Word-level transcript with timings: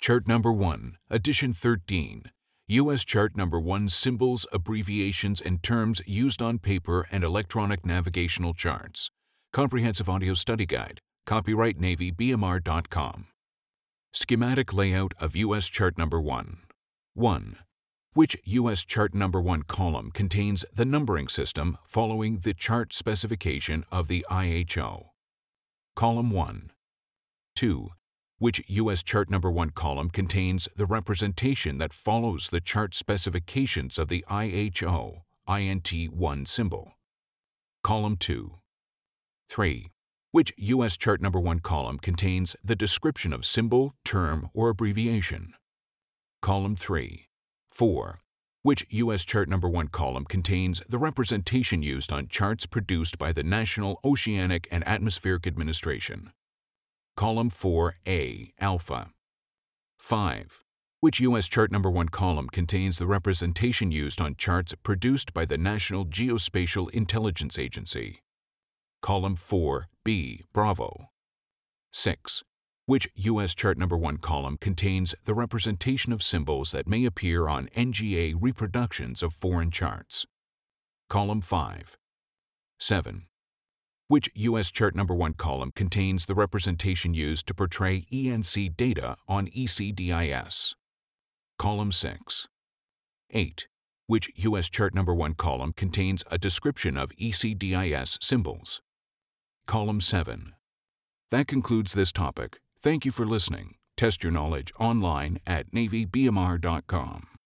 Chart 0.00 0.28
number 0.28 0.52
1, 0.52 0.96
edition 1.10 1.52
13. 1.52 2.30
U.S. 2.68 3.04
Chart 3.04 3.36
number 3.36 3.58
1 3.58 3.88
Symbols, 3.88 4.46
abbreviations, 4.52 5.40
and 5.40 5.60
terms 5.60 6.00
used 6.06 6.40
on 6.40 6.60
paper 6.60 7.06
and 7.10 7.24
electronic 7.24 7.84
navigational 7.84 8.54
charts. 8.54 9.10
Comprehensive 9.52 10.08
Audio 10.08 10.34
Study 10.34 10.66
Guide. 10.66 11.00
Copyright 11.26 11.80
Navy 11.80 12.12
BMR.com. 12.12 13.26
Schematic 14.12 14.72
layout 14.72 15.14
of 15.18 15.34
U.S. 15.34 15.68
Chart 15.68 15.98
number 15.98 16.20
1. 16.20 16.58
1. 17.14 17.56
Which 18.14 18.36
U.S. 18.44 18.84
Chart 18.84 19.14
number 19.14 19.40
1 19.40 19.64
column 19.64 20.12
contains 20.12 20.64
the 20.72 20.84
numbering 20.84 21.26
system 21.26 21.76
following 21.84 22.38
the 22.38 22.54
chart 22.54 22.94
specification 22.94 23.84
of 23.90 24.06
the 24.06 24.24
IHO? 24.30 25.10
Column 25.96 26.30
1. 26.30 26.70
2 27.56 27.90
which 28.38 28.62
U.S. 28.68 29.02
Chart 29.02 29.28
Number 29.28 29.50
1 29.50 29.70
column 29.70 30.10
contains 30.10 30.68
the 30.76 30.86
representation 30.86 31.78
that 31.78 31.92
follows 31.92 32.48
the 32.48 32.60
chart 32.60 32.94
specifications 32.94 33.98
of 33.98 34.08
the 34.08 34.24
IHO 34.28 35.24
INT1 35.48 36.46
symbol. 36.46 36.92
Column 37.82 38.16
2. 38.16 38.52
3. 39.48 39.90
Which 40.30 40.52
U.S. 40.56 40.96
Chart 40.96 41.20
Number 41.20 41.40
1 41.40 41.60
column 41.60 41.98
contains 41.98 42.54
the 42.62 42.76
description 42.76 43.32
of 43.32 43.44
symbol, 43.44 43.94
term, 44.04 44.50
or 44.54 44.68
abbreviation. 44.68 45.54
Column 46.40 46.76
3. 46.76 47.28
4. 47.72 48.20
Which 48.62 48.86
U.S. 48.90 49.24
Chart 49.24 49.48
Number 49.48 49.68
1 49.68 49.88
column 49.88 50.24
contains 50.24 50.82
the 50.88 50.98
representation 50.98 51.82
used 51.82 52.12
on 52.12 52.28
charts 52.28 52.66
produced 52.66 53.18
by 53.18 53.32
the 53.32 53.42
National 53.42 53.98
Oceanic 54.04 54.68
and 54.70 54.86
Atmospheric 54.86 55.46
Administration. 55.46 56.32
Column 57.18 57.50
4A 57.50 58.52
Alpha. 58.60 59.10
5. 59.98 60.62
Which 61.00 61.18
U.S. 61.18 61.48
chart 61.48 61.72
number 61.72 61.90
1 61.90 62.10
column 62.10 62.48
contains 62.48 62.96
the 62.96 63.08
representation 63.08 63.90
used 63.90 64.20
on 64.20 64.36
charts 64.36 64.72
produced 64.84 65.34
by 65.34 65.44
the 65.44 65.58
National 65.58 66.06
Geospatial 66.06 66.88
Intelligence 66.90 67.58
Agency? 67.58 68.22
Column 69.02 69.34
4B 69.36 70.42
Bravo. 70.52 71.10
6. 71.90 72.44
Which 72.86 73.08
U.S. 73.16 73.52
chart 73.52 73.78
number 73.78 73.96
1 73.96 74.18
column 74.18 74.56
contains 74.56 75.16
the 75.24 75.34
representation 75.34 76.12
of 76.12 76.22
symbols 76.22 76.70
that 76.70 76.86
may 76.86 77.04
appear 77.04 77.48
on 77.48 77.66
NGA 77.76 78.36
reproductions 78.40 79.24
of 79.24 79.32
foreign 79.32 79.72
charts? 79.72 80.24
Column 81.08 81.40
5. 81.40 81.98
7 82.78 83.26
which 84.08 84.30
U.S. 84.34 84.70
Chart 84.70 84.94
Number 84.94 85.14
1 85.14 85.34
column 85.34 85.70
contains 85.70 86.24
the 86.24 86.34
representation 86.34 87.12
used 87.12 87.46
to 87.46 87.54
portray 87.54 88.06
ENC 88.10 88.74
data 88.76 89.16
on 89.28 89.48
ECDIS. 89.48 90.74
Column 91.58 91.92
6. 91.92 92.48
8. 93.30 93.68
Which 94.06 94.30
U.S. 94.36 94.70
Chart 94.70 94.94
Number 94.94 95.14
1 95.14 95.34
column 95.34 95.74
contains 95.74 96.24
a 96.30 96.38
description 96.38 96.96
of 96.96 97.10
ECDIS 97.16 98.22
symbols. 98.22 98.80
Column 99.66 100.00
7. 100.00 100.54
That 101.30 101.46
concludes 101.46 101.92
this 101.92 102.10
topic. 102.10 102.60
Thank 102.80 103.04
you 103.04 103.12
for 103.12 103.26
listening. 103.26 103.74
Test 103.98 104.22
your 104.22 104.32
knowledge 104.32 104.72
online 104.80 105.40
at 105.46 105.70
NavyBMR.com. 105.72 107.37